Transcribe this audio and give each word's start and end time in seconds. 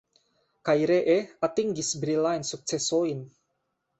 Kaj 0.69 0.73
ree 0.91 1.17
atingis 1.47 1.91
brilajn 2.05 2.47
sukcesojn. 2.53 3.21